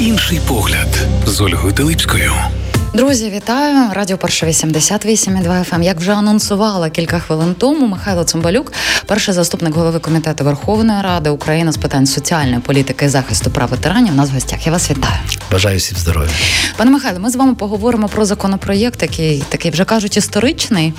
[0.00, 2.32] Інший погляд з Ольгою Телипською.
[2.94, 3.90] Друзі, вітаю!
[3.92, 5.82] Радіо Перша 88,2 FM.
[5.82, 8.72] Як вже анонсувала кілька хвилин тому, Михайло Цимбалюк,
[9.06, 14.12] перший заступник голови комітету Верховної Ради України з питань соціальної політики і захисту прав ветеранів.
[14.12, 14.66] У нас в гостях.
[14.66, 15.14] Я вас вітаю.
[15.52, 16.30] Бажаю всім здоров'я.
[16.76, 20.94] Пане Михайло, ми з вами поговоримо про законопроєкт, який такий вже кажуть історичний,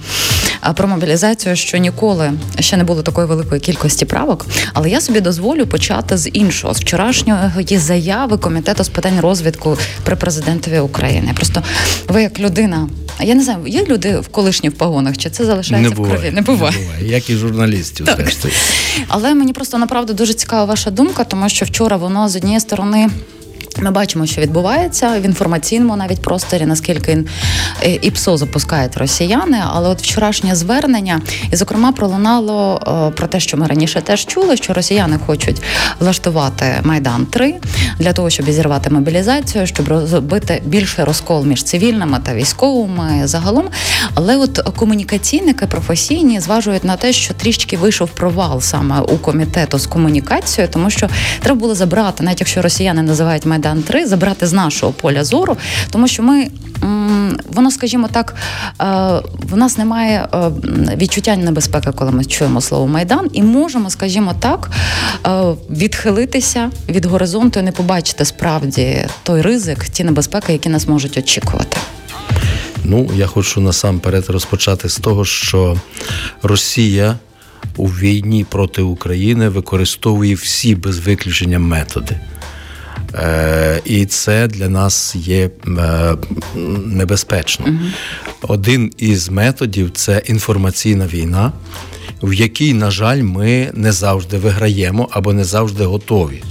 [0.75, 4.45] про мобілізацію, що ніколи ще не було такої великої кількості правок.
[4.73, 10.15] Але я собі дозволю почати з іншого з вчорашньої заяви комітету з питань розвідку при
[10.15, 11.31] президентові України.
[11.35, 11.63] Просто
[12.07, 12.89] ви як людина.
[13.17, 16.07] А я не знаю, є люди в колишні в погонах, чи це залишається не в
[16.07, 16.31] крові?
[16.31, 16.71] Не буває.
[16.71, 17.11] Не буває.
[17.11, 18.37] Як і журналістів, теж.
[19.07, 23.09] Але мені просто направду дуже цікава ваша думка, тому що вчора воно з однієї сторони.
[23.81, 27.23] Ми бачимо, що відбувається в інформаційному навіть просторі, наскільки
[27.83, 29.61] е, ІПСО запускають росіяни.
[29.73, 31.21] Але от вчорашнє звернення,
[31.51, 35.61] і зокрема пролунало е, про те, що ми раніше теж чули, що росіяни хочуть
[35.99, 37.55] влаштувати майдан 3
[37.99, 43.65] для того, щоб зірвати мобілізацію, щоб зробити більший розкол між цивільними та військовими загалом.
[44.13, 49.87] Але от комунікаційники професійні зважують на те, що трішки вийшов провал саме у комітету з
[49.87, 53.68] комунікацією, тому що треба було забрати, навіть якщо росіяни називають майдан.
[53.69, 55.57] Майдан 3 забрати з нашого поля зору,
[55.91, 56.47] тому що ми
[57.53, 58.35] воно, скажімо так,
[58.81, 58.85] е,
[59.39, 60.51] в нас немає е,
[60.97, 64.69] відчуття небезпеки, коли ми чуємо слово майдан, і можемо, скажімо так,
[65.27, 65.29] е,
[65.69, 71.77] відхилитися від горизонту і не побачити справді той ризик, ті небезпеки, які нас можуть очікувати.
[72.83, 75.77] Ну, я хочу насамперед розпочати з того, що
[76.43, 77.15] Росія
[77.77, 82.15] у війні проти України використовує всі без виключення методи.
[83.15, 86.15] Е, і це для нас є е,
[86.85, 87.65] небезпечно.
[88.41, 91.51] Один із методів це інформаційна війна,
[92.21, 96.43] в якій, на жаль, ми не завжди виграємо або не завжди готові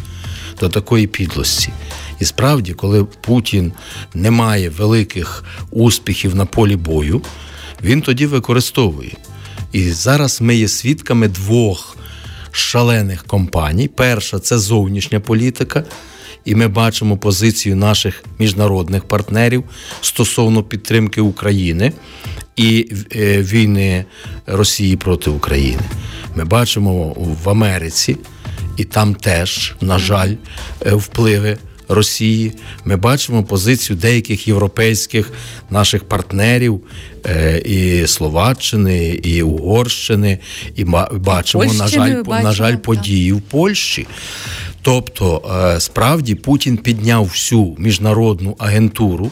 [0.61, 1.73] до такої підлості.
[2.21, 3.73] І справді, коли Путін
[4.15, 7.23] не має великих успіхів на полі бою,
[7.85, 9.13] він тоді використовує.
[9.73, 11.97] І зараз ми є свідками двох
[12.51, 13.89] шалених компаній.
[13.89, 15.85] Перша це зовнішня політика
[16.45, 19.65] і ми бачимо позицію наших міжнародних партнерів
[20.01, 21.93] стосовно підтримки України
[22.57, 24.05] і е, війни
[24.47, 25.83] Росії проти України.
[26.35, 28.17] Ми бачимо в Америці,
[28.77, 30.35] і там теж, на жаль,
[30.87, 31.59] е, впливи.
[31.89, 32.53] Росії
[32.85, 35.33] ми бачимо позицію деяких європейських
[35.71, 36.81] наших партнерів
[37.27, 40.39] е, і Словаччини, і Угорщини,
[40.77, 44.07] і бачимо, і на жаль, бачимо, на жаль, події в Польщі.
[44.89, 45.43] Тобто,
[45.77, 49.31] е, справді Путін підняв всю міжнародну агентуру,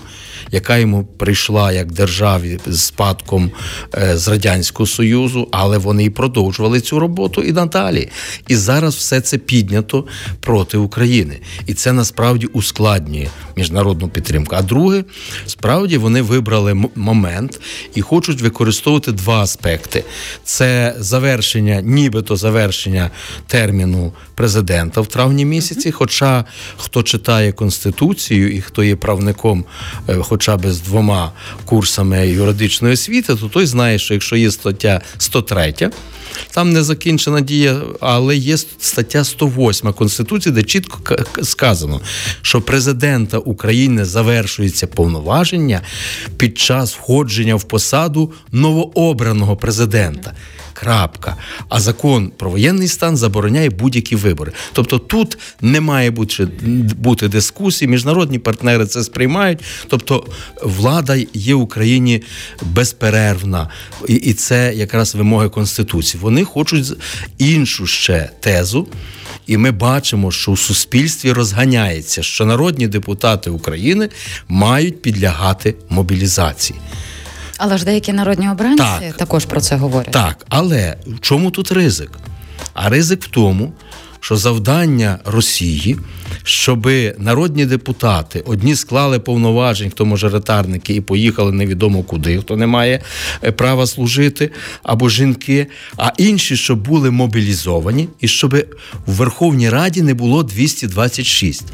[0.50, 3.50] яка йому прийшла як державі з спадком
[3.94, 8.08] е, з радянського союзу, але вони і продовжували цю роботу і надалі.
[8.48, 10.04] І зараз все це піднято
[10.40, 14.56] проти України, і це насправді ускладнює міжнародну підтримку.
[14.56, 15.04] А друге,
[15.46, 17.60] справді вони вибрали момент
[17.94, 20.04] і хочуть використовувати два аспекти:
[20.44, 23.10] це завершення, нібито завершення
[23.46, 25.90] терміну президента в травні місяці.
[25.92, 26.44] Хоча
[26.76, 29.64] хто читає конституцію і хто є правником,
[30.08, 31.32] е, хоча б з двома
[31.64, 35.90] курсами юридичної освіти, то той знає, що якщо є стаття 103,
[36.50, 42.00] там не закінчена дія, але є стаття 108 Конституції, де чітко сказано,
[42.42, 45.80] що президента України завершується повноваження
[46.36, 50.32] під час входження в посаду новообраного президента
[50.80, 51.36] крапка.
[51.68, 54.52] А закон про воєнний стан забороняє будь-які вибори.
[54.72, 56.48] Тобто тут не має бути
[56.96, 59.60] бути дискусії, міжнародні партнери це сприймають.
[59.88, 60.26] Тобто
[60.62, 62.22] влада є в Україні
[62.62, 63.70] безперервна,
[64.08, 66.20] і, це якраз вимоги Конституції.
[66.20, 66.92] Вони хочуть
[67.38, 68.88] іншу ще тезу.
[69.46, 74.08] І ми бачимо, що у суспільстві розганяється, що народні депутати України
[74.48, 76.78] мають підлягати мобілізації.
[77.58, 80.12] Але ж деякі народні обранці так, також про це говорять.
[80.12, 82.10] Так, але в чому тут ризик?
[82.74, 83.72] А ризик в тому,
[84.26, 85.98] що завдання Росії,
[86.42, 86.88] щоб
[87.18, 93.02] народні депутати одні склали повноважень, хто мажоритарники, і поїхали невідомо куди, хто не має
[93.44, 94.50] е, права служити,
[94.82, 98.54] або жінки, а інші, щоб були мобілізовані, і щоб
[99.06, 101.64] в Верховній Раді не було 226.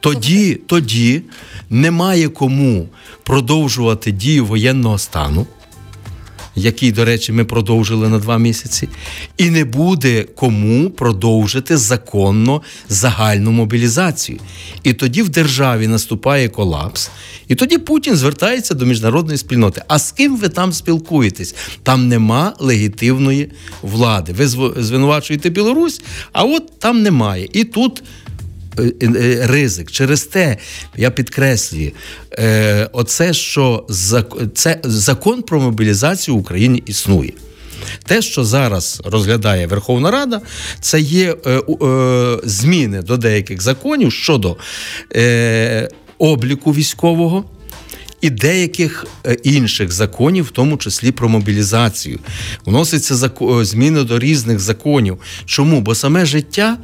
[0.00, 1.22] Тоді, Тоді
[1.70, 2.88] немає кому
[3.22, 5.46] продовжувати дію воєнного стану
[6.56, 8.88] який, до речі, ми продовжили на два місяці,
[9.36, 14.38] і не буде кому продовжити законно загальну мобілізацію.
[14.82, 17.10] І тоді в державі наступає колапс,
[17.48, 19.82] і тоді Путін звертається до міжнародної спільноти.
[19.88, 21.54] А з ким ви там спілкуєтесь?
[21.82, 23.50] Там нема легітимної
[23.82, 24.32] влади.
[24.32, 24.46] Ви
[24.82, 26.00] звинувачуєте Білорусь,
[26.32, 27.48] а от там немає.
[27.52, 28.02] І тут
[29.40, 29.90] ризик.
[29.90, 30.56] Через те
[30.96, 31.92] я підкреслюю,
[32.32, 33.86] е, оце, що
[34.54, 37.32] це закон про мобілізацію в Україні існує.
[38.04, 40.40] Те, що зараз розглядає Верховна Рада,
[40.80, 44.56] це є е, е, зміни до деяких законів щодо
[45.16, 45.88] е,
[46.18, 47.44] обліку військового
[48.26, 52.18] і деяких е, інших законів, в тому числі про мобілізацію.
[52.64, 55.18] Вносяться е, зміни до різних законів.
[55.44, 55.80] Чому?
[55.80, 56.78] Бо саме життя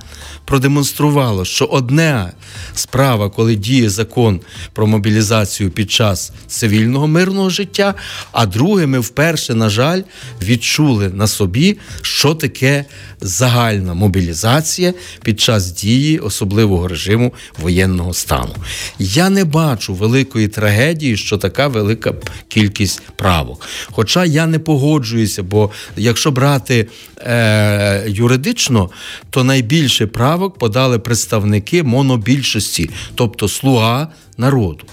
[0.44, 2.32] продемонструвало, що одна
[2.74, 4.40] справа, коли діє закон
[4.72, 7.94] про мобілізацію під час цивільного мирного життя,
[8.32, 10.02] а друге, ми вперше, на жаль,
[10.42, 12.84] відчули на собі, що таке
[13.20, 18.54] загальна мобілізація під час дії особливого режиму воєнного стану.
[18.98, 22.14] Я не бачу великої трагедії, що така велика
[22.48, 23.68] кількість правок.
[23.86, 26.88] Хоча я не погоджуюся, бо якщо брати
[27.18, 28.90] е, юридично,
[29.30, 34.08] то найбільше правок подали представники монобільшості, тобто слуга
[34.38, 34.84] народу.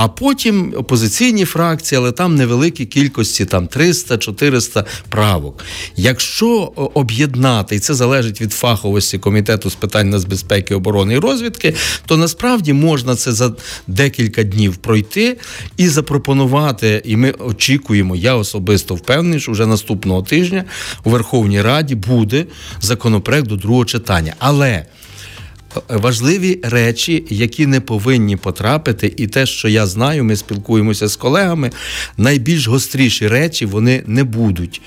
[0.00, 5.64] А потім опозиційні фракції, але там невеликі кількості, там 300-400 правок.
[5.96, 11.74] Якщо об'єднати, і це залежить від фаховості комітету з питань нацбезпеки, оборони і розвідки,
[12.06, 13.52] то насправді можна це за
[13.86, 15.38] декілька днів пройти
[15.76, 17.02] і запропонувати.
[17.04, 20.64] І ми очікуємо, я особисто впевнений, що вже наступного тижня
[21.04, 22.46] у Верховній Раді буде
[22.80, 24.34] законопроект до другого читання.
[24.38, 24.86] Але
[25.88, 31.70] важливі речі, які не повинні потрапити, і те, що я знаю, ми спілкуємося з колегами.
[32.16, 34.80] Найбільш гостріші речі вони не будуть.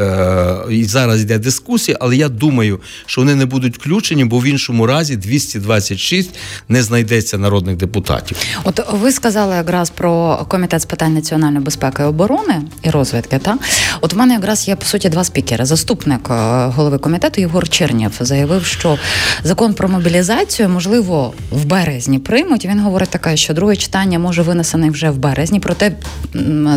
[0.00, 4.46] Е, І зараз йде дискусія, але я думаю, що вони не будуть включені, бо в
[4.46, 6.30] іншому разі 226
[6.68, 8.36] не знайдеться народних депутатів.
[8.64, 13.38] От ви сказали якраз про комітет з питань національної безпеки і оборони і розвідки.
[13.38, 13.58] Та
[14.00, 15.64] от в мене якраз є по суті два спікери.
[15.64, 16.34] Заступник е,
[16.66, 18.98] голови комітету Єгор Чернєв заявив, що
[19.44, 22.66] закон про мобілізацію можливо, в березні приймуть.
[22.66, 25.60] Він говорить таке, що друге читання може винесене вже в березні.
[25.60, 25.96] Проте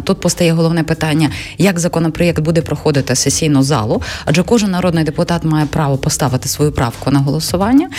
[0.04, 5.66] тут постає головне питання, як законопроєкт буде проходити сесійну залу, адже кожен народний депутат має
[5.66, 7.90] право поставити свою правку на голосування.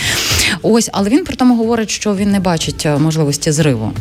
[0.61, 3.91] Ось, але він при тому говорить, що він не бачить е, можливості зриву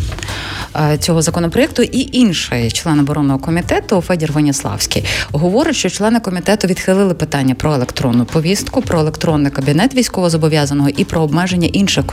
[0.77, 1.83] е, цього законопроєкту.
[1.83, 8.25] І інший член оборонного комітету Федір Ваніславський говорить, що члени комітету відхилили питання про електронну
[8.25, 12.05] повістку, про електронний кабінет військовозобов'язаного і про обмеження інших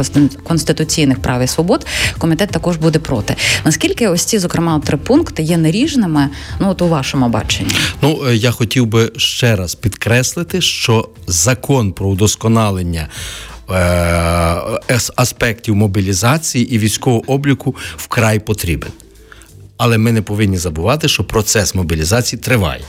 [0.43, 1.85] конституційних прав і свобод.
[2.17, 3.35] Комітет також буде проти.
[3.65, 6.29] Наскільки ось ці, зокрема, три пункти є неріжними?
[6.59, 7.75] Ну от у вашому баченні?
[8.01, 13.07] Ну е, я хотів би ще раз підкреслити, що закон про удосконалення.
[13.71, 18.91] Е, аспектів мобілізації і військового обліку вкрай потрібен.
[19.77, 22.81] Але ми не повинні забувати, що процес мобілізації триває.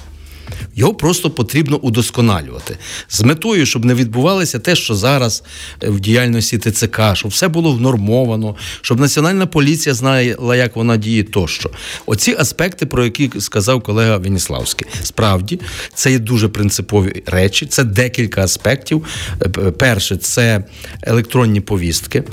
[0.79, 2.79] Його просто потрібно удосконалювати
[3.09, 5.43] з метою, щоб не відбувалося те, що зараз
[5.83, 11.23] е, в діяльності ТЦК, щоб все було внормовано, щоб національна поліція знала, як вона діє,
[11.23, 11.71] тощо.
[12.07, 15.61] Оці аспекти, про які сказав колега Веніславський, справді
[15.95, 17.67] це є дуже принципові речі.
[17.67, 19.05] Це декілька аспектів.
[19.43, 20.65] Е, перше, це
[21.03, 22.25] електронні повістки.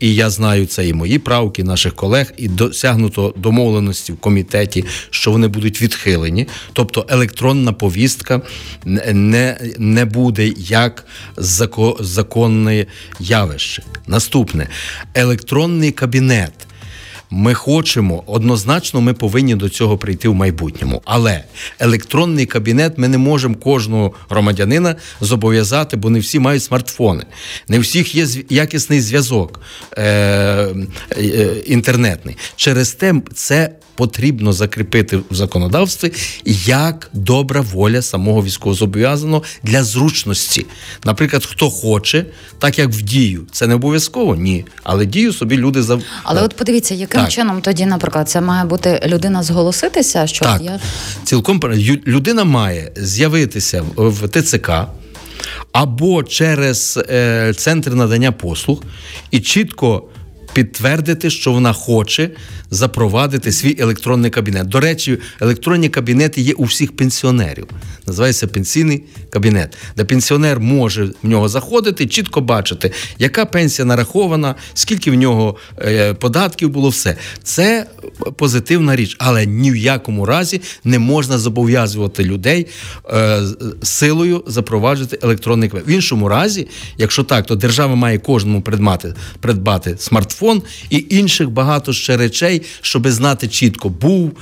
[0.00, 4.84] І я знаю це і мої правки, і наших колег, і досягнуто домовленості в комітеті,
[5.10, 6.48] що вони будуть відхилені.
[6.72, 8.42] Тобто електронна повістка
[8.84, 11.06] не не буде як
[12.00, 12.86] законне
[13.20, 13.82] явище.
[14.06, 14.68] Наступне
[15.14, 16.67] електронний кабінет.
[17.30, 21.02] Ми хочемо однозначно, ми повинні до цього прийти в майбутньому.
[21.04, 21.44] Але
[21.78, 27.24] електронний кабінет ми не можемо кожного громадянина зобов'язати, бо не всі мають смартфони,
[27.68, 29.60] не всіх є якісний зв'язок
[29.96, 32.36] е- е- інтернетний.
[32.56, 36.12] Через те це потрібно закріпити в законодавстві
[36.66, 40.66] як добра воля самого військовозобов'язаного для зручності.
[41.04, 42.26] Наприклад, хто хоче,
[42.58, 44.64] так як в дію, це не обов'язково ні.
[44.82, 47.32] Але дію собі люди за але, от подивіться, яким так.
[47.32, 50.62] чином тоді, наприклад, це має бути людина зголоситися, що так.
[50.62, 50.80] я
[51.24, 51.60] цілком
[52.06, 54.70] людина має з'явитися в ТЦК.
[55.72, 58.82] Або через е, центр надання послуг
[59.30, 60.04] і чітко
[60.52, 62.30] підтвердити, що вона хоче
[62.70, 64.66] запровадити свій електронний кабінет.
[64.66, 67.66] До речі, електронні кабінети є у всіх пенсіонерів.
[68.06, 75.10] Називається пенсійний кабінет, де пенсіонер може в нього заходити, чітко бачити, яка пенсія нарахована, скільки
[75.10, 77.16] в нього е, податків було, все.
[77.42, 77.86] Це
[78.36, 82.66] позитивна річ, але ні в якому разі не можна зобов'язувати людей
[83.10, 83.40] е,
[83.82, 85.88] силою запроваджувати електронний кабінет.
[85.88, 91.92] В іншому разі, якщо так, то держава має кожному придбати, придбати смартфон і інших багато
[91.92, 94.32] ще речей, щоб знати чітко, був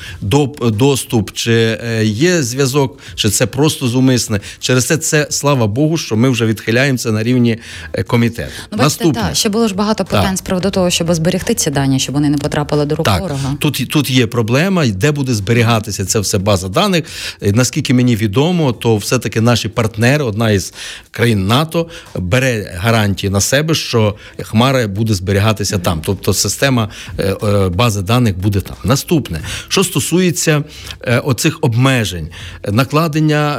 [0.73, 4.41] доступ, чи е, є зв'язок, чи це просто зумисне.
[4.61, 7.59] Через це це слава Богу, що ми вже відхиляємося на рівні
[7.93, 8.53] е, комітету.
[8.73, 11.99] Ну, бачите, та, ще було ж багато питань з приводу того, щоб зберегти ці дані,
[11.99, 13.57] щоб вони не потрапили до рук так, ворога.
[13.61, 17.05] Тут тут є проблема, де буде зберігатися це все база даних.
[17.41, 20.75] Наскільки мені відомо, то все-таки наші партнери, одна із
[21.11, 25.81] країн НАТО, бере гарантії на себе, що Хмара буде зберігатися mm-hmm.
[25.81, 26.03] там.
[26.05, 28.77] Тобто система е, е, бази даних буде там.
[28.85, 30.65] Наступне, що стосується
[31.01, 32.29] е, оцих обмежень,
[32.73, 33.59] накладення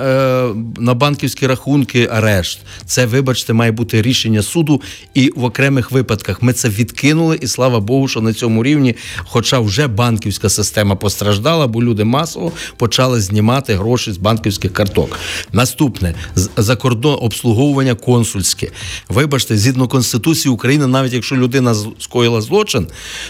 [0.77, 4.82] на банківські рахунки, арешт, це, вибачте, має бути рішення суду,
[5.13, 9.60] і в окремих випадках ми це відкинули, і слава Богу, що на цьому рівні, хоча
[9.60, 15.20] вже банківська система постраждала, бо люди масово почали знімати гроші з банківських карток.
[15.51, 16.13] Наступне
[16.58, 18.72] за кордон обслуговування консульське.
[19.10, 22.88] Вибачте, згідно Конституції України, навіть якщо людина скоїла злочин,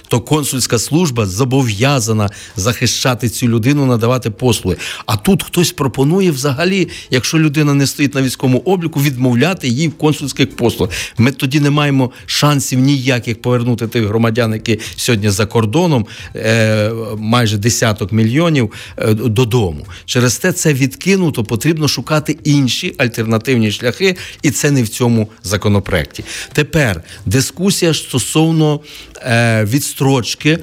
[0.07, 4.77] то консульська служба зобов'язана захищати цю людину, надавати послуги.
[5.05, 9.97] А тут хтось пропонує взагалі, якщо людина не стоїть на військовому обліку, відмовляти їй в
[9.97, 10.95] консульських послугах.
[11.17, 17.57] Ми тоді не маємо шансів ніяких повернути тих громадян, які сьогодні за кордоном е, майже
[17.57, 19.85] десяток мільйонів е, додому.
[20.05, 26.23] Через те це відкинуто, потрібно шукати інші альтернативні шляхи, і це не в цьому законопроекті.
[26.53, 28.79] Тепер дискусія стосовно
[29.15, 30.59] е, відстрочки.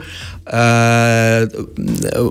[0.52, 1.48] Е,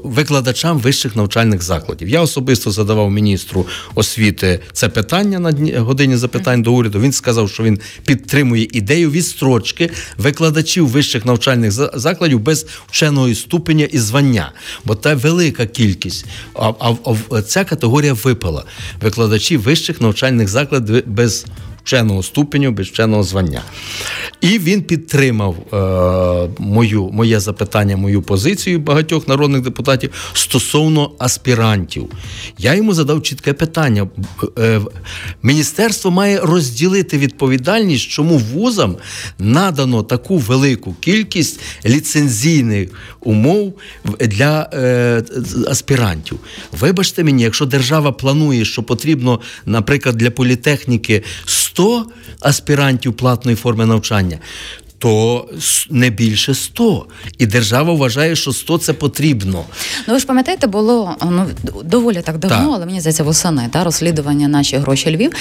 [0.04, 2.10] викладачам вищих навчальних закладів.
[2.10, 3.66] Я особисто задавав міністру
[3.96, 7.00] освіти це питання на годині запитань до уряду.
[7.00, 14.00] Він сказав, що він підтримує ідею відстрочки викладачів вищих навчальних закладів без вченого ступеня і
[14.00, 14.52] звання,
[14.86, 16.26] бо та велика кількість.
[16.56, 16.96] А, а,
[17.32, 18.64] а ця категорія випала
[19.02, 21.46] викладачі вищих навчальних закладів без
[21.84, 23.62] вченого ступеню, без вченого звання.
[24.42, 32.10] І він підтримав е, мою, моє запитання, мою позицію багатьох народних депутатів стосовно аспірантів.
[32.58, 34.08] Я йому задав чітке питання.
[34.60, 34.82] Е,
[35.44, 38.98] Міністерство має розділити відповідальність, чому вузам
[39.40, 43.74] надано таку велику кількість ліцензійних умов
[44.20, 45.24] для е,
[45.68, 46.40] аспірантів.
[46.72, 51.73] Вибачте мені, якщо держава планує, що потрібно, наприклад, для політехніки 100
[52.40, 54.40] аспірантів платної форми навчання,
[55.00, 55.46] то
[55.90, 57.06] не більше 100.
[57.38, 59.64] І держава вважає, що 100– це потрібно.
[60.08, 61.48] Ну ви ж пам'ятаєте, було ну
[61.84, 62.76] доволі так давно, так.
[62.76, 65.32] але мені здається, восени та розслідування наші гроші Львів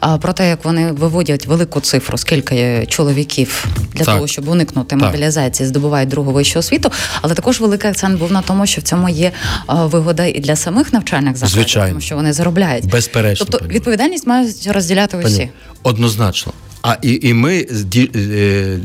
[0.00, 4.14] а, про те, як вони виводять велику цифру, скільки чоловіків для так.
[4.14, 5.04] того, щоб уникнути так.
[5.04, 6.92] мобілізації, здобувають другу вищу освіту.
[7.22, 9.32] Але також великий акцент був на тому, що в цьому є
[9.66, 11.88] а, вигода і для самих навчальних закладів, Звичайно.
[11.88, 12.86] тому що вони заробляють.
[12.86, 13.46] Безперечно.
[13.50, 15.50] Тобто відповідальність мають розділяти усі.
[15.82, 16.52] Однозначно.
[16.82, 18.78] А і і ми е,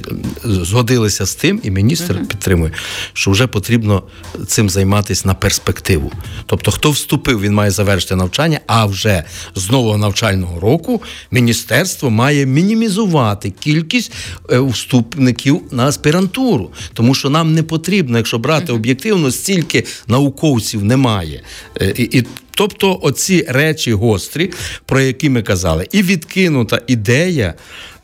[0.44, 2.26] згодилися з тим, і міністр uh-huh.
[2.26, 2.72] підтримує,
[3.14, 4.04] що вже потрібно
[4.48, 6.12] цим займатися на перспективу.
[6.46, 9.24] Тобто, хто вступив, він має завершити навчання, а вже
[9.56, 11.02] з нового навчального року
[11.32, 14.12] міністерство має мінімізувати кількість
[14.52, 18.76] е, вступників на аспірантуру, тому що нам не потрібно, якщо брати uh-huh.
[18.76, 21.44] об'єктивно, стільки науковців немає.
[21.82, 22.26] Е, і, і
[22.58, 24.52] Тобто, оці речі гострі,
[24.86, 27.54] про які ми казали, і відкинута ідея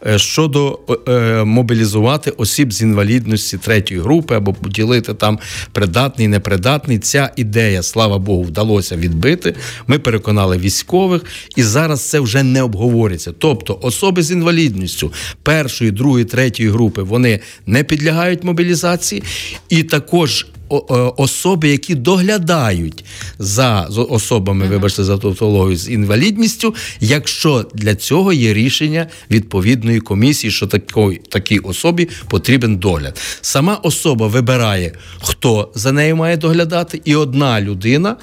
[0.07, 5.39] е, щодо е, мобілізувати осіб з інвалідності третьої групи або поділити там
[5.71, 6.99] придатний, непридатний.
[6.99, 9.55] Ця ідея, слава Богу, вдалося відбити.
[9.87, 11.21] Ми переконали військових,
[11.55, 13.33] і зараз це вже не обговориться.
[13.39, 19.23] Тобто, особи з інвалідністю першої, другої, третьої групи вони не підлягають мобілізації,
[19.69, 20.45] і також
[21.17, 23.05] особи, які доглядають
[23.39, 30.67] за особами, вибачте, за тавтологію, з інвалідністю, якщо для цього є рішення відповідної комісії, що
[30.67, 33.19] такої, такій особі потрібен догляд.
[33.41, 34.91] Сама особа вибирає,
[35.21, 38.15] хто за нею має доглядати, і одна людина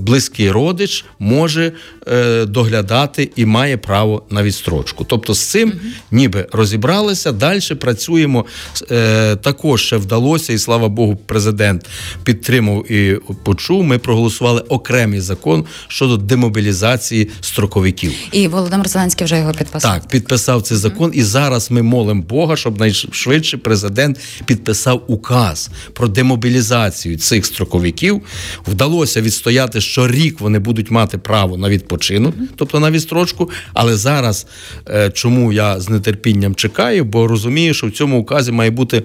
[0.00, 1.72] близький родич може
[2.06, 5.04] е, доглядати і має право на відстрочку.
[5.04, 5.72] Тобто з цим
[6.10, 7.32] ніби розібралися.
[7.32, 8.44] Далі працюємо.
[8.90, 11.86] Е, також ще вдалося, і слава Богу, президент
[12.24, 13.84] підтримав і почув.
[13.84, 18.12] Ми проголосували окремий закон щодо демобілізації строковиків.
[18.32, 19.92] І Володимир Зеленський вже його підписав.
[19.92, 26.08] Так, підписав цей закон, і зараз ми молимо Бога, щоб найшвидше президент підписав указ про
[26.08, 28.22] демобілізацію цих строковиків.
[28.66, 33.50] Вдалося відстояти що рік вони будуть мати право на відпочинок, тобто на відстрочку.
[33.74, 34.46] Але зараз
[34.88, 39.02] е, чому я з нетерпінням чекаю, бо розумію, що в цьому указі має бути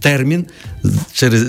[0.00, 0.46] термін
[1.12, 1.44] через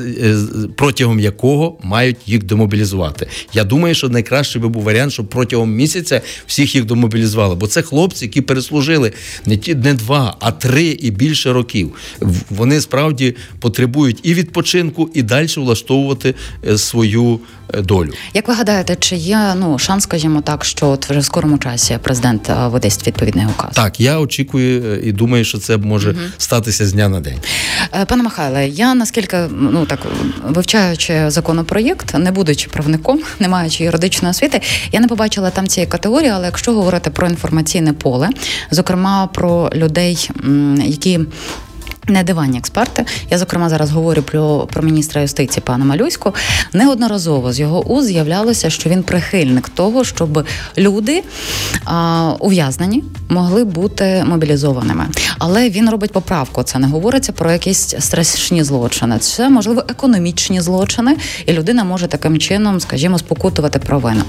[0.75, 3.27] протягом якого мають їх демобілізувати.
[3.53, 7.55] Я думаю, що найкраще би був варіант, щоб протягом місяця всіх їх демобілізували.
[7.55, 9.13] Бо це хлопці, які переслужили
[9.45, 11.91] не ті не два, а три і більше років.
[12.49, 16.35] Вони справді потребують і відпочинку, і далі влаштовувати
[16.77, 17.39] свою
[17.73, 18.13] долю.
[18.33, 21.99] Як ви гадаєте, чи є ну шанс, скажімо так, що от вже в скорому часі
[22.03, 23.69] президент видасть відповідний указ?
[23.73, 26.19] Так, я очікую і думаю, що це може угу.
[26.37, 27.39] статися з дня на день.
[27.93, 29.99] Е, пане Михайле, я наскільки ну так
[30.43, 36.29] вивчаючи законопроєкт, не будучи правником, не маючи юридичної освіти, я не побачила там цієї категорії,
[36.29, 38.29] але якщо говорити про інформаційне поле,
[38.71, 40.29] зокрема про людей,
[40.85, 41.19] які
[42.07, 43.05] не диванні експерти.
[43.31, 46.33] Я, зокрема, зараз говорю про про міністра юстиції пана Малюську.
[46.73, 50.45] Неодноразово з його уз з'являлося, що він прихильник того, щоб
[50.77, 51.23] люди
[51.85, 55.05] а, ув'язнені могли бути мобілізованими.
[55.39, 56.63] Але він робить поправку.
[56.63, 59.19] Це не говориться про якісь страшні злочини.
[59.19, 64.21] Це можливо економічні злочини, і людина може таким чином, скажімо, спокутувати провину.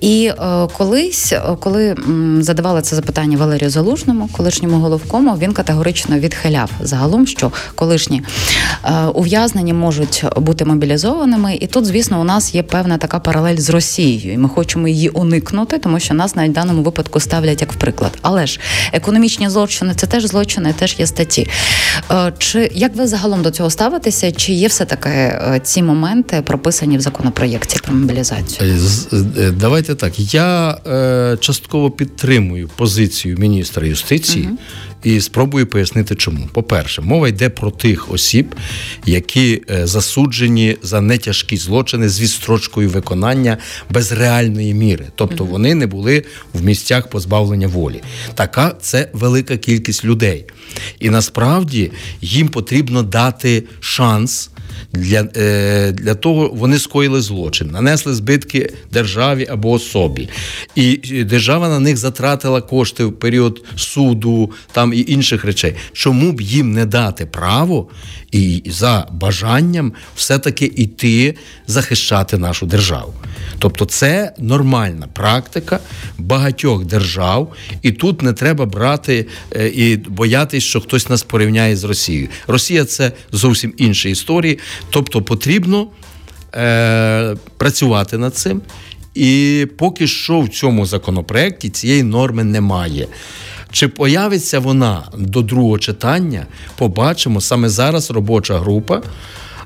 [0.00, 6.70] І е, колись, коли м, задавали це запитання Валерію Залужному, колишньому головкому, він категорично відхиляв
[6.80, 8.22] загалом загалом, що колишні
[8.84, 11.56] е, ув'язнені можуть бути мобілізованими.
[11.60, 15.08] І тут, звісно, у нас є певна така паралель з Росією, і ми хочемо її
[15.08, 18.18] уникнути, тому що нас навіть в даному випадку ставлять як в приклад.
[18.22, 18.60] Але ж
[18.92, 21.48] економічні злочини це теж злочини, теж є статті.
[22.10, 24.32] Е, чи як ви загалом до цього ставитеся?
[24.32, 28.78] Чи є все таки е, ці моменти прописані в законопроєкті про мобілізацію?
[29.52, 30.34] Давайте так.
[30.34, 30.78] Я
[31.40, 34.46] частково підтримую позицію міністра юстиції.
[34.46, 34.56] Угу
[35.08, 36.48] і спробую пояснити, чому.
[36.52, 38.54] По-перше, мова йде про тих осіб,
[39.06, 43.58] які е, засуджені за нетяжкі злочини з відстрочкою виконання
[43.90, 46.24] без реальної міри, тобто вони не були
[46.54, 48.02] в місцях позбавлення волі.
[48.34, 50.44] Така це велика кількість людей,
[51.00, 54.50] і насправді їм потрібно дати шанс
[54.92, 60.28] для е, для того вони скоїли злочин, нанесли збитки державі або особі,
[60.74, 65.74] і держава на них затратила кошти в період суду там і інших речей.
[65.92, 67.88] Чому б їм не дати право
[68.32, 71.34] і за бажанням все-таки йти
[71.66, 73.14] захищати нашу державу?
[73.58, 75.80] Тобто, це нормальна практика
[76.18, 81.84] багатьох держав, і тут не треба брати е, і боятись, що хтось нас порівняє з
[81.84, 82.28] Росією.
[82.46, 84.58] Росія це зовсім інші історії.
[84.90, 85.86] Тобто потрібно
[86.54, 88.62] е, працювати над цим.
[89.14, 93.06] І поки що в цьому законопроекті цієї норми немає.
[93.72, 96.46] Чи появиться вона до другого читання?
[96.76, 99.02] Побачимо саме зараз робоча група.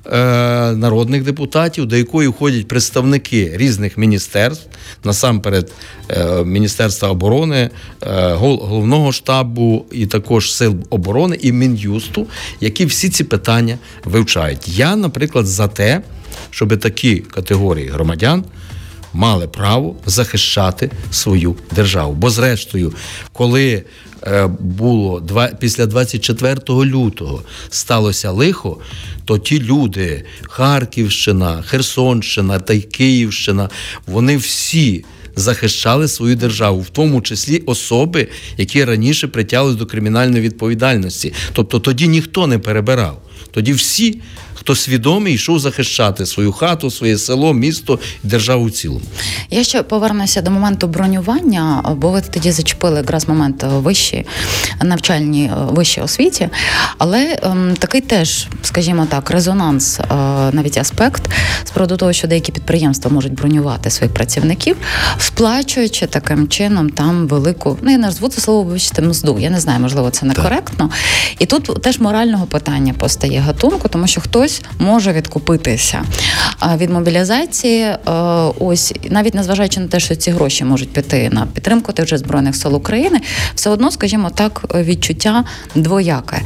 [0.06, 4.66] Е, народних депутатів, до якої входять представники різних міністерств,
[5.04, 5.72] насамперед
[6.10, 7.70] е, Міністерства оборони,
[8.02, 12.26] е, головного штабу і також сил оборони і мін'юсту,
[12.60, 14.68] які всі ці питання вивчають.
[14.68, 16.02] Я, наприклад, за те,
[16.50, 18.44] щоб такі категорії громадян.
[19.14, 22.14] Мали право захищати свою державу.
[22.14, 22.92] Бо, зрештою,
[23.32, 23.84] коли
[24.26, 28.78] Е, було два після 24 лютого сталося лихо,
[29.24, 33.68] то ті люди, Харківщина, Херсонщина та й Київщина,
[34.06, 35.04] вони всі.
[35.36, 41.32] Захищали свою державу, в тому числі особи, які раніше притягли до кримінальної відповідальності.
[41.52, 43.22] Тобто тоді ніхто не перебирав.
[43.50, 44.20] Тоді всі
[44.62, 49.00] хто свідомий йшов захищати свою хату, своє село, місто державу в цілому.
[49.50, 54.26] Я ще повернуся до моменту бронювання, бо ви тоді зачепили якраз момент вищі
[54.82, 56.48] навчальні вищій освіті,
[56.98, 60.04] але ем, такий теж, скажімо так, резонанс, е,
[60.52, 61.30] навіть аспект
[61.64, 64.76] з приводу того, що деякі підприємства можуть бронювати своїх працівників,
[65.18, 69.38] сплачуючи таким чином там велику, ну я назву це слово вибачте, мзду.
[69.38, 70.90] Я не знаю, можливо, це некоректно.
[71.38, 76.04] І тут теж морального питання постає гатунку, тому що хтось хтось може відкупитися
[76.76, 77.82] від мобілізації.
[77.82, 77.98] Е,
[78.60, 82.56] ось навіть незважаючи на те, що ці гроші можуть піти на підтримку тих же збройних
[82.56, 83.20] сил України,
[83.54, 86.42] все одно, скажімо так, відчуття двояке.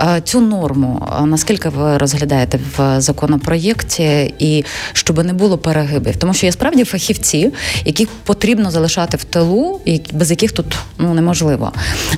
[0.00, 6.34] Е, цю норму е, наскільки ви розглядаєте в законопроєкті, і щоб не було перегибів, тому
[6.34, 7.52] що є справді фахівці,
[7.84, 9.80] яких потрібно залишати в тилу,
[10.12, 10.66] без яких тут
[10.98, 11.72] ну неможливо,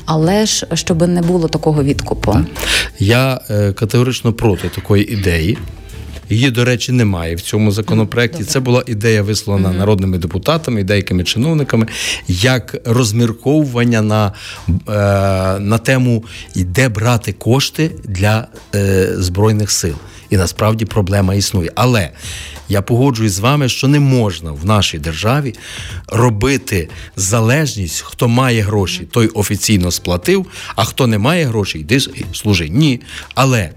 [0.07, 2.37] але ж щоб не було такого відкупу.
[2.99, 3.41] Я
[3.75, 5.59] категорично проти такої ідеї ідеї.
[6.31, 8.45] Її, до речі, немає в цьому законопроекті.
[8.45, 11.87] Це була ідея висловлена mm народними депутатами і деякими чиновниками,
[12.29, 14.33] як розмірковування на
[14.89, 19.95] е, на тему, де брати кошти для е, збройних сил.
[20.31, 21.73] І насправді проблема існує.
[21.75, 22.11] Але
[22.69, 25.55] я погоджуюсь з вами, що не можна в нашій державі
[26.09, 32.01] робити залежність, хто має гроші, той офіційно сплатив, а хто не має грошей, йди
[32.33, 32.69] служи.
[32.69, 33.01] Ні.
[33.35, 33.71] Але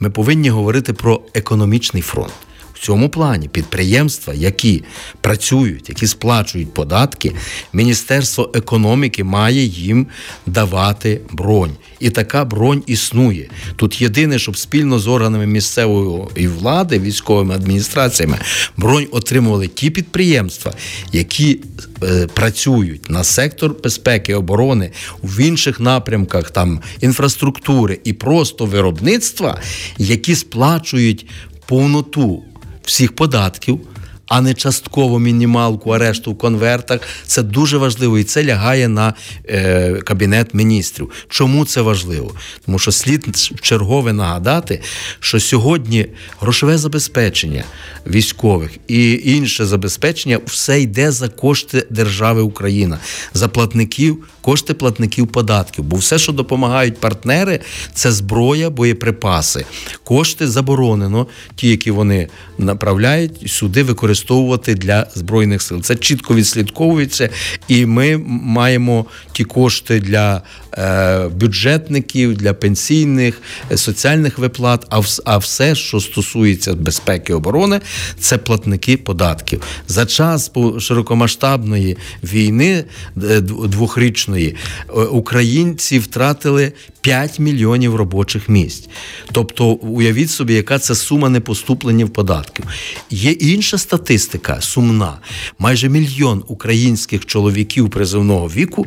[0.00, 2.32] ми повинні говорити про економічний фронт
[2.80, 4.84] цьому плані підприємства, які
[5.20, 7.34] працюють, які сплачують податки,
[7.72, 10.06] Міністерство економіки має їм
[10.46, 11.72] давати бронь.
[12.00, 13.50] І така бронь існує.
[13.76, 18.38] Тут єдине, щоб спільно з органами місцевої влади, військовими адміністраціями,
[18.76, 20.74] бронь отримували ті підприємства,
[21.12, 21.60] які
[22.02, 24.90] е, працюють на сектор безпеки, оборони
[25.22, 29.60] в інших напрямках там інфраструктури і просто виробництва,
[29.98, 31.26] які сплачують
[31.66, 32.42] повноту
[32.90, 33.80] всіх податків,
[34.26, 37.00] а не частково мінімалку, а решту в конвертах.
[37.26, 39.14] Це дуже важливо, і це лягає на
[39.48, 41.10] е, кабінет міністрів.
[41.28, 42.34] Чому це важливо?
[42.66, 44.80] Тому що слід чергове нагадати,
[45.20, 46.06] що сьогодні
[46.40, 47.64] грошове забезпечення
[48.06, 52.98] військових і інше забезпечення все йде за кошти держави Україна,
[53.34, 55.84] за платників, кошти платників податків.
[55.84, 57.60] Бо все, що допомагають партнери,
[57.94, 59.64] це зброя, боєприпаси.
[60.04, 65.82] Кошти заборонено, ті, які вони направляють, сюди використовувати для збройних сил.
[65.82, 67.28] Це чітко відслідковується,
[67.68, 74.86] і ми маємо ті кошти для е, бюджетників, для пенсійних, е, соціальних виплат.
[74.90, 77.80] А, а все, що стосується безпеки оборони,
[78.20, 79.62] це платники податків.
[79.88, 82.84] За час широкомасштабної війни
[83.30, 84.54] е, двохрічної е,
[84.92, 88.88] українці втратили 5 мільйонів робочих місць.
[89.32, 92.64] Тобто, уявіть собі, яка це сума непоступлення в податків.
[93.10, 95.18] Є інша статистика сумна.
[95.58, 98.86] Майже мільйон українських чоловіків призовного віку,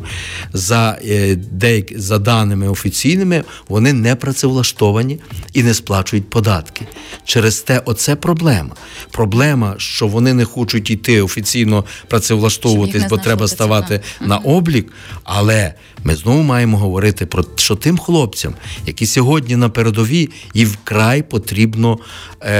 [0.52, 5.20] за е, деякі, за даними офіційними, вони не працевлаштовані
[5.52, 6.86] і не сплачують податки.
[7.24, 8.74] Через те, оце проблема.
[9.10, 14.92] Проблема, що вони не хочуть йти офіційно працевлаштовуватись, бо треба ставати на облік.
[15.36, 18.54] Але ми знову маємо говорити про що тим хлопцям,
[18.86, 21.98] які сьогодні на передовій, і вкрай потрібно
[22.40, 22.52] е,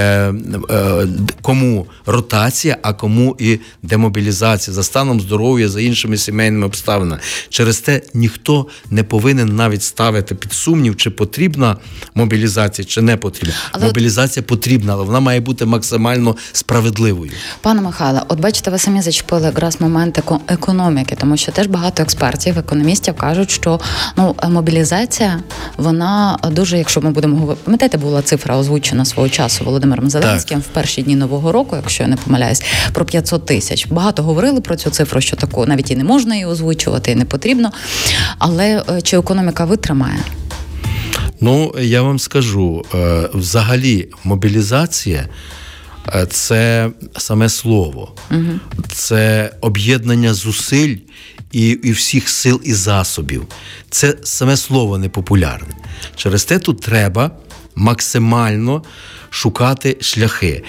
[0.69, 1.07] е,
[1.41, 7.21] кому ротація, а кому і демобілізація за станом здоров'я, за іншими сімейними обставинами.
[7.49, 11.77] Через те ніхто не повинен навіть ставити під сумнів, чи потрібна
[12.15, 13.55] мобілізація, чи не потрібна.
[13.71, 14.47] Але Мобілізація от...
[14.47, 17.31] потрібна, але вона має бути максимально справедливою.
[17.61, 22.57] Пане Михайле, от бачите, ви самі зачепили якраз момент економіки, тому що теж багато експертів,
[22.65, 23.79] економістів кажуть, що
[24.17, 25.39] ну мобілізація
[25.77, 30.67] вона дуже, якщо ми будемо говорити, пам'ятаєте, була цифра озвучена свого часу Володимиром Зеленським так.
[30.71, 33.87] в перші дні нового року, якщо я не помиляюсь, про 500 тисяч.
[33.87, 37.25] Багато говорили про цю цифру, що таку навіть і не можна її озвучувати, і не
[37.25, 37.71] потрібно.
[38.37, 40.19] Але е, чи економіка витримає?
[41.41, 45.29] Ну я вам скажу, е, взагалі, мобілізація.
[46.15, 48.59] Е, це саме слово, угу.
[48.91, 50.95] це об'єднання зусиль
[51.55, 53.47] і і всіх сил і засобів.
[53.89, 55.75] Це саме слово непопулярне.
[56.15, 57.31] Через те тут треба
[57.75, 58.83] максимально
[59.29, 60.63] шукати шляхи.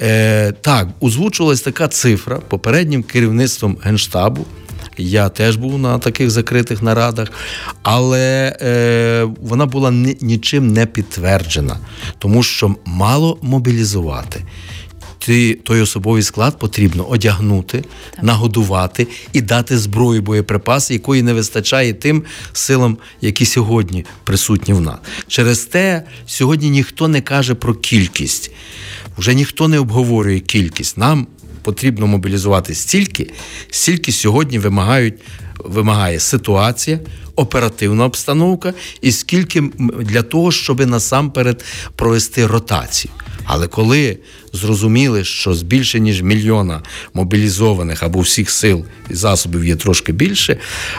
[0.00, 4.46] Е, Так, озвучувалась така цифра попереднім керівництвом Генштабу.
[4.96, 7.32] Я теж був на таких закритих нарадах,
[7.82, 11.78] але е, вона була нічим не підтверджена,
[12.18, 14.44] тому що мало мобілізувати
[15.20, 18.24] ти, той особовий склад потрібно одягнути, так.
[18.24, 24.96] нагодувати і дати зброю боєприпаси, якої не вистачає тим силам, які сьогодні присутні в нас.
[25.28, 28.50] Через те сьогодні ніхто не каже про кількість,
[29.18, 30.98] вже ніхто не обговорює кількість.
[30.98, 31.26] Нам
[31.62, 33.30] потрібно мобілізувати стільки,
[33.70, 35.14] стільки сьогодні вимагають.
[35.64, 37.00] Вимагає ситуація,
[37.36, 39.62] оперативна обстановка, і скільки
[40.00, 41.64] для того, щоб насамперед
[41.96, 43.12] провести ротацію.
[43.44, 44.18] Але коли
[44.52, 46.82] зрозуміли, що з більше ніж мільйона
[47.14, 50.56] мобілізованих або всіх сил і засобів є трошки більше,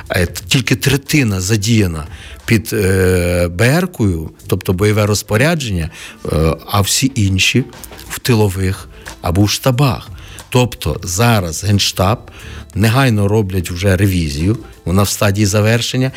[0.09, 2.07] е, тільки третина задіяна
[2.45, 5.89] під Беркою, БРкою, тобто бойове розпорядження,
[6.25, 7.63] е, а всі інші
[8.09, 8.89] в тилових
[9.21, 10.10] або в штабах.
[10.51, 12.31] Тобто зараз Генштаб
[12.75, 16.11] негайно роблять вже ревізію, вона в стадії завершення.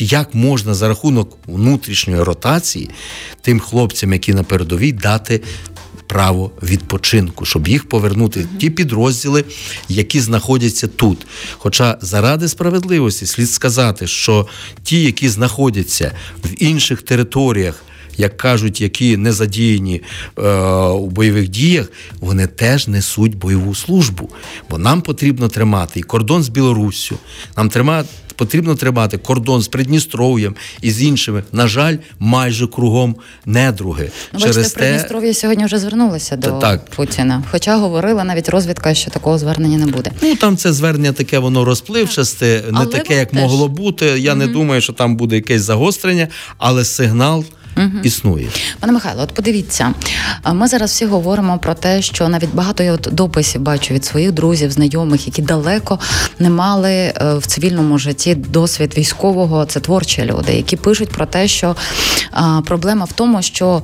[0.00, 2.90] Як можна за рахунок внутрішньої ротації
[3.40, 5.42] тим хлопцям, які на передовій, дати
[6.06, 9.44] право відпочинку, щоб їх повернути в ті підрозділи,
[9.88, 11.26] які знаходяться тут.
[11.58, 14.46] Хоча заради справедливості слід сказати, що
[14.82, 16.12] ті, які знаходяться
[16.44, 17.84] в інших територіях
[18.18, 20.02] як кажуть, які не задіяні
[20.38, 24.30] е, у бойових діях, вони теж несуть бойову службу.
[24.70, 27.18] Бо нам потрібно тримати і кордон з Білоруссю,
[27.56, 31.42] нам тримати потрібно тримати кордон з Придністров'ям і з іншими.
[31.52, 34.10] На жаль, майже кругом недруги.
[34.32, 34.80] Ну, Через бачите, те...
[34.80, 36.90] Придністров'я сьогодні вже звернулися до так.
[36.90, 37.42] Путіна.
[37.50, 40.10] Хоча говорила навіть розвідка, що такого звернення не буде.
[40.22, 43.40] Ну там це звернення таке, воно розпливчасте, не але таке, як теж.
[43.40, 44.06] могло бути.
[44.06, 44.38] Я угу.
[44.38, 46.28] не думаю, що там буде якесь загострення,
[46.58, 47.44] але сигнал
[47.76, 47.98] угу.
[48.02, 48.48] існує.
[48.80, 49.94] Пане Михайло, от подивіться,
[50.52, 54.32] ми зараз всі говоримо про те, що навіть багато я от дописів бачу від своїх
[54.32, 55.98] друзів, знайомих, які далеко
[56.38, 59.64] не мали е, в цивільному житті досвід військового.
[59.64, 61.76] Це творчі люди, які пишуть про те, що
[62.64, 63.82] проблема в тому, що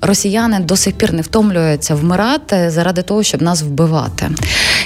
[0.00, 4.30] росіяни до сих пір не втомлюються вмирати заради того, щоб нас вбивати.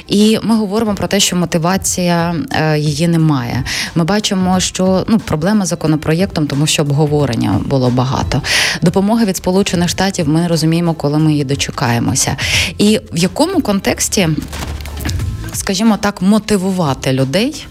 [0.08, 3.64] І ми говоримо про те, що мотивація е, її немає.
[3.94, 8.42] Ми бачимо, що ну проблема з законопроєктом, тому що обговорення було багато.
[8.82, 12.36] Допомоги від Сполучених Штатів ми розуміємо, коли ми її дочекаємося.
[12.78, 14.28] І в якому контексті,
[15.52, 17.66] скажімо так, мотивувати людей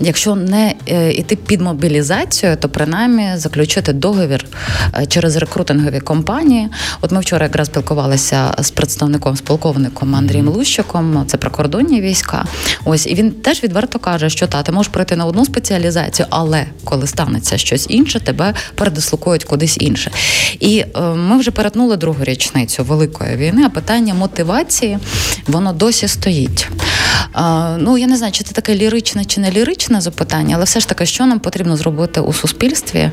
[0.00, 0.74] якщо не
[1.12, 4.46] йти е, під мобілізацію, то принаймні заключити договір
[4.94, 6.68] е, через рекрутингові компанії.
[7.00, 12.44] От ми вчора якраз спілкувалися з представником з полковником Андрієм Лущиком, це прикордонні війська.
[12.84, 16.66] Ось і він теж відверто каже, що та ти можеш прийти на одну спеціалізацію, але
[16.84, 20.10] коли станеться щось інше, тебе передислокують кудись інше.
[20.60, 23.64] І е, ми вже перетнули другу річницю великої війни.
[23.66, 24.98] А питання мотивації
[25.46, 26.68] воно досі стоїть.
[27.78, 30.88] Ну я не знаю, чи це таке ліричне чи не ліричне запитання, але все ж
[30.88, 33.10] таки, що нам потрібно зробити у суспільстві?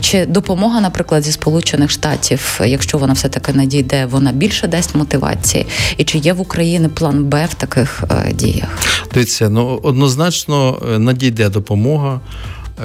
[0.00, 5.66] Чи допомога, наприклад, зі Сполучених Штатів, якщо вона все таки надійде, вона більше дасть мотивації?
[5.96, 8.68] І чи є в Україні план Б в таких е, діях?
[9.14, 12.20] Дивіться, ну однозначно е, надійде допомога.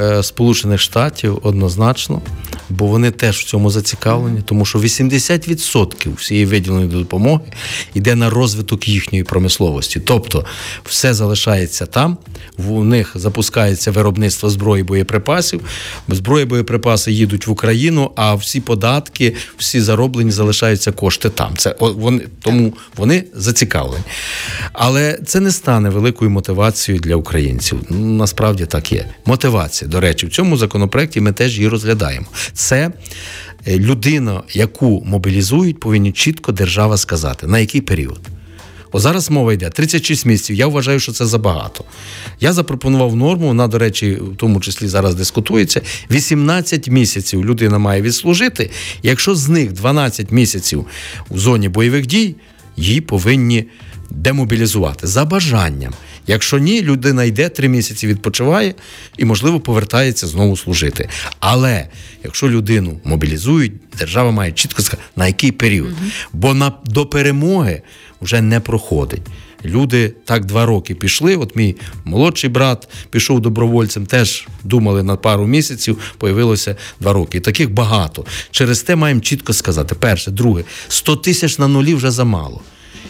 [0.02, 2.22] Е, Сполучених Штатів однозначно,
[2.70, 7.44] бо вони теж в цьому зацікавлені, тому що 80% всієї виділеної допомоги
[7.94, 10.00] йде на розвиток їхньої промисловості.
[10.00, 10.46] Тобто
[10.84, 12.18] все залишається там,
[12.68, 15.62] у них запускається виробництво зброї боєприпасів,
[16.08, 21.58] зброї боєприпаси їдуть в Україну, а всі податки, всі зароблені залишаються кошти там.
[21.58, 24.04] Це вони тому вони зацікавлені.
[24.74, 27.80] Але це не стане великою мотивацією для українців.
[27.90, 29.06] Насправді так є.
[29.26, 29.77] Мотивація.
[29.86, 32.26] До речі, в цьому законопроекті ми теж її розглядаємо.
[32.54, 32.92] Це
[33.68, 38.22] е, людина, яку мобілізують, повинні чітко держава сказати, на який період.
[38.92, 40.56] О, зараз мова йде 36 місяців.
[40.56, 41.84] Я вважаю, що це забагато.
[42.40, 45.82] Я запропонував норму, вона, до речі, в тому числі зараз дискутується.
[46.12, 48.70] 18 місяців людина має відслужити.
[49.04, 50.86] Якщо з них 12 місяців
[51.30, 52.36] у зоні бойових дій,
[52.78, 53.66] її повинні
[54.10, 55.94] демобілізувати за бажанням.
[56.28, 58.76] Якщо ні, людина йде три місяці, відпочиває
[59.18, 61.10] і, можливо, повертається знову служити.
[61.40, 61.88] Але
[62.24, 66.12] якщо людину мобілізують, держава має чітко сказати, на який період, угу.
[66.34, 67.82] бо на до перемоги
[68.22, 69.22] вже не проходить.
[69.66, 71.36] Люди так два роки пішли.
[71.36, 77.38] От мій молодший брат пішов добровольцем, теж думали на пару місяців, появилося два роки.
[77.38, 78.26] І таких багато.
[78.52, 82.62] Через те маємо чітко сказати: перше, друге, 100 тисяч на нулі вже замало.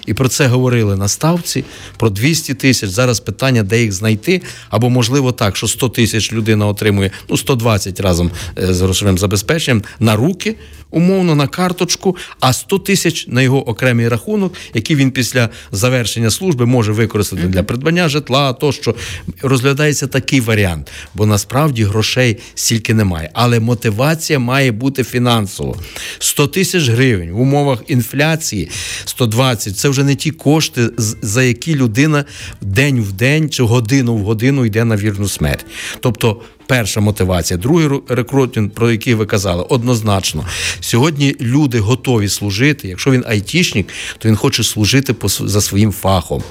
[0.06, 1.64] І про це говорили на ставці,
[1.98, 2.90] про 200 тисяч.
[2.90, 8.00] Зараз питання, де їх знайти, або можливо так, що 100 тисяч людина отримує, ну 120
[8.00, 10.56] разом е, з грошовим забезпеченням на руки,
[10.98, 16.66] умовно на карточку, а 100 тисяч на його окремий рахунок, який він після завершення служби
[16.66, 17.50] може використати mm-hmm.
[17.50, 18.96] для придбання житла, тощо
[19.42, 23.30] розглядається такий варіант, бо насправді грошей стільки немає.
[23.34, 25.78] Але мотивація має бути фінансово.
[26.20, 28.70] 100 тисяч гривень в умовах інфляції,
[29.06, 30.90] 120 це вже не ті кошти,
[31.22, 32.26] за які людина
[32.62, 35.66] день в день чи годину в годину йде на вірну смерть.
[36.00, 40.46] Тобто перша мотивація, другий рекрутинг, про який ви казали, однозначно.
[40.80, 42.88] Сьогодні люди готові служити.
[42.88, 46.44] Якщо він айтішник, то він хоче служити за своїм фахом.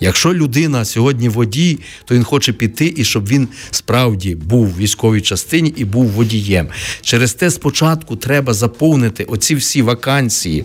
[0.00, 5.20] Якщо людина сьогодні водій, то він хоче піти і щоб він справді був в військовій
[5.20, 6.68] частині і був водієм.
[7.02, 10.64] Через те спочатку треба заповнити оці всі вакансії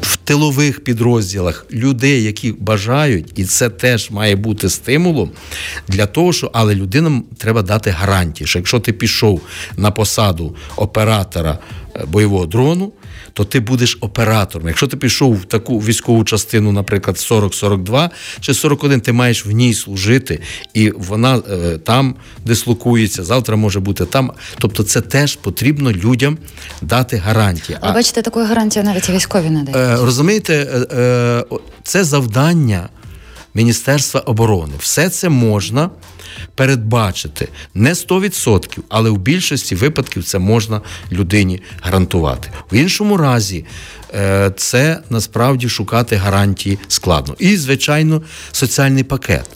[0.00, 5.30] в тилових підрозділах людей, які бажають, і це теж має бути стимулом
[5.88, 9.40] для того, що але людинам треба дати гарантії, що якщо ти пішов
[9.76, 11.58] на посаду оператора
[11.96, 12.92] е, бойового дрону
[13.32, 14.68] то ти будеш оператором.
[14.68, 19.74] Якщо ти пішов в таку військову частину, наприклад, 40-42 чи 41, ти маєш в ній
[19.74, 20.40] служити,
[20.74, 23.24] і вона е, там дислокується.
[23.24, 24.32] Завтра може бути там.
[24.58, 26.38] Тобто, це теж потрібно людям
[26.82, 27.78] дати гарантії.
[27.80, 30.00] А бачите, такої гарантії навіть і військові не дають.
[30.00, 31.44] Е, розумієте, е, е,
[31.82, 32.88] це завдання
[33.54, 34.72] Міністерства оборони.
[34.78, 35.90] Все це можна
[36.54, 40.80] передбачити не 100%, але в більшості випадків це можна
[41.12, 42.50] людині гарантувати.
[42.72, 43.64] В іншому разі
[44.14, 47.34] е, це насправді шукати гарантії складно.
[47.38, 49.50] І, звичайно, соціальний пакет.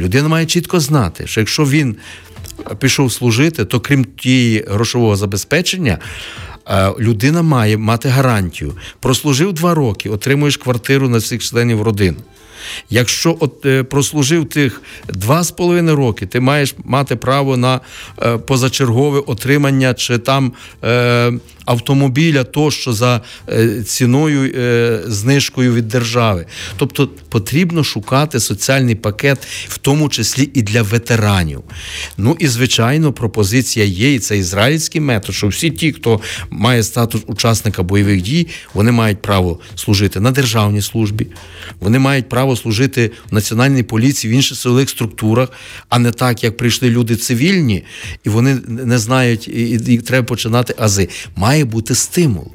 [0.00, 1.96] Людина має чітко знати, що якщо він
[2.78, 5.98] пішов служити, то крім тієї грошового забезпечення.
[6.68, 8.72] Е, людина має мати гарантію.
[9.00, 12.16] Прослужив два роки, отримуєш квартиру на всіх членів родини.
[12.90, 17.80] Якщо от е, прослужив тих два з половиною роки, ти маєш мати право на
[18.22, 20.52] е, позачергове отримання чи там
[20.84, 21.32] е,
[21.70, 26.46] автомобіля, тощо за е, ціною е, знижкою від держави.
[26.76, 31.62] Тобто потрібно шукати соціальний пакет, в тому числі і для ветеранів.
[32.18, 37.22] Ну і звичайно, пропозиція є, і це ізраїльський метод, що всі ті, хто має статус
[37.26, 41.26] учасника бойових дій, вони мають право служити на державній службі,
[41.80, 45.48] вони мають право служити в національній поліції в інших силових структурах,
[45.88, 47.84] а не так, як прийшли люди цивільні,
[48.24, 51.08] і вони не знають, і, і треба починати ази.
[51.36, 52.46] Має бути стимул.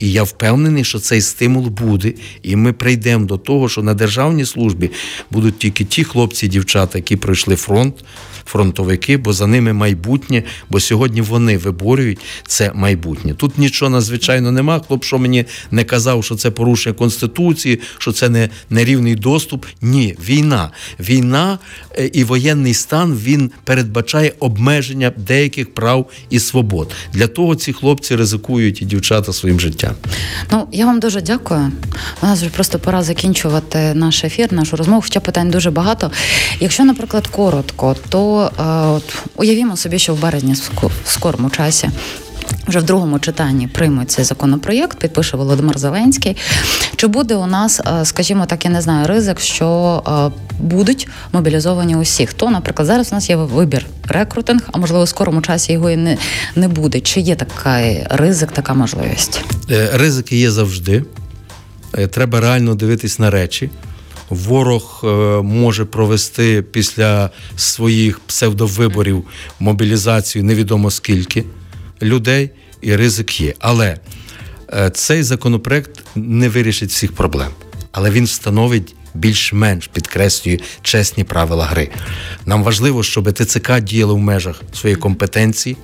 [0.00, 4.44] І я впевнений, що цей стимул буде, і ми прийдемо до того, що на державній
[4.44, 4.90] службі
[5.30, 7.94] будуть тільки ті хлопці і дівчата, які пройшли фронт,
[8.44, 13.34] фронтовики, бо за ними майбутнє, бо сьогодні вони виборюють це майбутнє.
[13.34, 14.80] Тут нічого надзвичайно нема.
[14.80, 19.66] Хлоп, що мені не казав, що це порушення конституції, що це не нерівний доступ.
[19.82, 20.70] Ні, війна.
[21.00, 21.58] Війна
[21.98, 26.92] е, і воєнний стан він передбачає обмеження деяких прав і свобод.
[27.12, 29.89] Для того ці хлопці ризикують і дівчата своїм життям.
[30.52, 31.72] Ну я вам дуже дякую.
[32.22, 35.02] У нас вже просто пора закінчувати наш ефір, нашу розмову.
[35.02, 36.10] Хоча питань дуже багато.
[36.60, 40.52] Якщо, наприклад, коротко, то е, от, уявімо собі, що в березні
[41.04, 41.90] в скорому часі.
[42.70, 46.36] Вже в другому читанні приймуть цей законопроєкт, підпише Володимир Зеленський.
[46.96, 51.96] Чи буде у нас, е, скажімо так, я не знаю, ризик, що е, будуть мобілізовані
[51.96, 52.26] усі?
[52.26, 55.96] Хто, наприклад, зараз у нас є вибір рекрутинг, а можливо, в скорому часі його і
[55.96, 56.18] не,
[56.56, 57.00] не буде.
[57.00, 59.44] Чи є такий ризик, така можливість?
[59.70, 61.04] Е, ризики є завжди.
[62.10, 63.70] Треба реально дивитись на речі
[64.28, 65.00] ворог
[65.44, 69.24] може провести після своїх псевдовиборів
[69.60, 71.44] мобілізацію невідомо скільки
[72.02, 73.54] людей, і ризик є.
[73.58, 73.98] Але
[74.72, 77.50] е, цей законопроект не вирішить всіх проблем,
[77.92, 78.94] але він встановить.
[79.14, 81.88] Більш-менш підкреслюю чесні правила гри.
[82.46, 85.76] Нам важливо, щоб ТЦК діяло в межах своєї компетенції.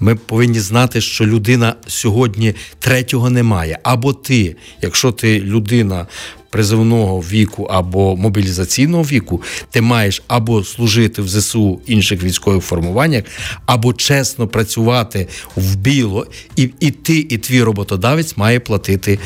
[0.00, 3.78] Ми повинні знати, що людина сьогодні третього немає.
[3.82, 6.06] Або ти, якщо ти людина
[6.54, 13.24] призовного віку або мобілізаційного віку, ти маєш або служити в ЗСУ інших військових формуваннях,
[13.66, 19.18] або чесно працювати в біло, і і ти, і твій роботодавець має платити.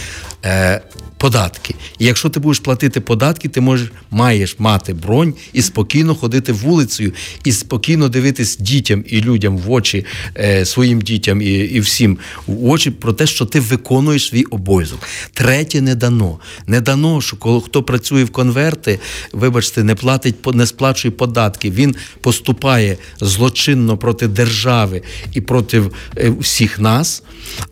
[0.45, 0.83] Е,
[1.19, 6.53] Податки, і якщо ти будеш платити податки, ти можеш маєш мати бронь і спокійно ходити
[6.53, 7.13] вулицею,
[7.45, 12.69] і спокійно дивитись дітям і людям в очі, е, своїм дітям і і всім в
[12.69, 14.99] очі про те, що ти виконуєш свій обов'язок.
[15.33, 16.39] Третє не дано.
[16.67, 19.01] Не дано що коли хто працює в конверти,
[19.33, 21.71] вибачте, не платить не сплачує податки.
[21.71, 25.03] Він поступає злочинно проти держави
[25.33, 25.83] і проти
[26.17, 27.23] е, всіх нас.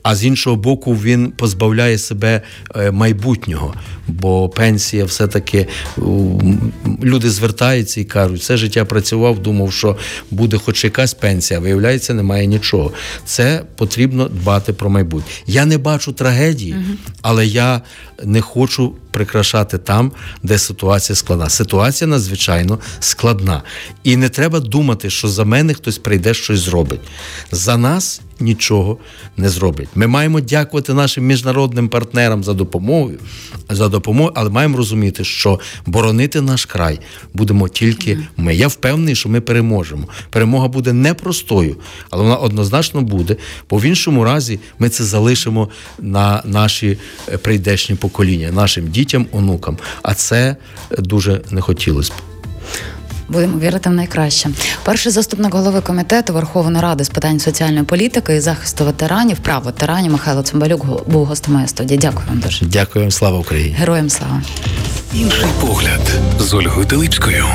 [0.02, 2.42] А з іншого боку, він позбавляє себе
[2.76, 3.74] е, майбутнього,
[4.08, 5.66] бо пенсія все-таки
[7.02, 9.96] люди звертаються і кажуть, все життя працював, думав, що
[10.30, 12.92] буде хоч якась пенсія, виявляється, немає нічого.
[13.24, 15.32] Це потрібно дбати про майбутнє.
[15.46, 16.76] Я не бачу трагедії,
[17.22, 17.82] але я
[18.24, 21.48] не хочу прикрашати там, де ситуація складна.
[21.48, 23.62] Ситуація надзвичайно складна.
[24.04, 27.00] І не треба думати, що за мене хтось прийде щось зробить.
[27.52, 28.98] За нас нічого
[29.36, 29.88] не зроблять.
[29.94, 33.18] Ми маємо дякувати нашим міжнародним партнерам за допомогою,
[33.70, 37.00] за допомогою, але маємо розуміти, що боронити наш край
[37.34, 38.54] будемо тільки ми.
[38.54, 40.08] Я впевнений, що ми переможемо.
[40.30, 41.76] Перемога буде непростою,
[42.10, 43.36] але вона однозначно буде.
[43.70, 45.68] Бо в іншому разі ми це залишимо
[45.98, 49.78] на наші е, прийдешні покоління, нашим дітям, онукам.
[50.02, 50.56] А це
[50.98, 52.16] дуже не хотілося б.
[53.28, 54.50] Будемо вірити в найкраще.
[54.84, 60.12] Перший заступник голови комітету Верховної Ради з питань соціальної політики і захисту ветеранів, прав ветеранів
[60.12, 61.98] Михайло Цимбалюк був гостем моєї студії.
[61.98, 62.66] Дякую вам дуже.
[62.66, 63.74] Дякую, слава Україні.
[63.78, 64.42] Героям слава.
[65.14, 66.10] Інший погляд
[66.40, 67.46] з Ольгою Телипською.